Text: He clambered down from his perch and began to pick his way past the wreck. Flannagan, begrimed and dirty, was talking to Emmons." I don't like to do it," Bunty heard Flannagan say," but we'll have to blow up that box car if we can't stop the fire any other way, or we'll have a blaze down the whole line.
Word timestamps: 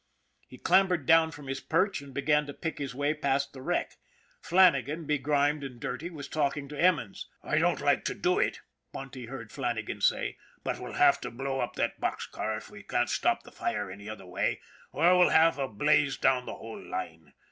He 0.47 0.57
clambered 0.57 1.05
down 1.05 1.29
from 1.29 1.45
his 1.45 1.59
perch 1.59 2.01
and 2.01 2.11
began 2.11 2.47
to 2.47 2.55
pick 2.55 2.79
his 2.79 2.95
way 2.95 3.13
past 3.13 3.53
the 3.53 3.61
wreck. 3.61 3.97
Flannagan, 4.41 5.05
begrimed 5.05 5.63
and 5.63 5.79
dirty, 5.79 6.09
was 6.09 6.27
talking 6.27 6.67
to 6.69 6.81
Emmons." 6.81 7.27
I 7.43 7.59
don't 7.59 7.79
like 7.79 8.03
to 8.05 8.15
do 8.15 8.39
it," 8.39 8.61
Bunty 8.91 9.27
heard 9.27 9.51
Flannagan 9.51 10.01
say," 10.01 10.37
but 10.63 10.79
we'll 10.79 10.93
have 10.93 11.21
to 11.21 11.29
blow 11.29 11.59
up 11.59 11.75
that 11.75 11.99
box 11.99 12.25
car 12.25 12.57
if 12.57 12.71
we 12.71 12.81
can't 12.81 13.11
stop 13.11 13.43
the 13.43 13.51
fire 13.51 13.91
any 13.91 14.09
other 14.09 14.25
way, 14.25 14.59
or 14.91 15.15
we'll 15.19 15.29
have 15.29 15.59
a 15.59 15.67
blaze 15.67 16.17
down 16.17 16.47
the 16.47 16.55
whole 16.55 16.83
line. 16.83 17.33